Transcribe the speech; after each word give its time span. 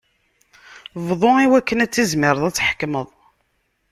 Bḍu 1.07 1.31
iwakken 1.45 1.83
ad 1.85 1.91
tizmireḍ 1.91 2.43
ad 2.45 2.53
tḥekmeḍ. 2.55 3.07